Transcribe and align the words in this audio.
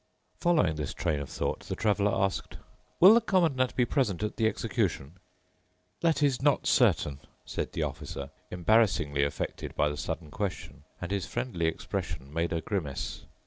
Following 0.39 0.77
this 0.77 0.95
train 0.95 1.19
of 1.19 1.29
thought, 1.29 1.59
the 1.65 1.75
Traveler 1.75 2.11
asked, 2.11 2.57
"Will 2.99 3.13
the 3.13 3.21
Commandant 3.21 3.75
be 3.75 3.85
present 3.85 4.23
at 4.23 4.35
the 4.35 4.47
execution?" 4.47 5.17
"That 5.99 6.23
is 6.23 6.41
not 6.41 6.65
certain," 6.65 7.19
said 7.45 7.73
the 7.73 7.83
Officer, 7.83 8.31
embarrassingly 8.49 9.23
affected 9.23 9.75
by 9.75 9.89
the 9.89 9.97
sudden 9.97 10.31
question, 10.31 10.85
and 10.99 11.11
his 11.11 11.27
friendly 11.27 11.67
expression 11.67 12.33
made 12.33 12.51
a 12.51 12.61
grimace. 12.61 13.27